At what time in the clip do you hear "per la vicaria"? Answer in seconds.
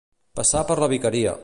0.71-1.39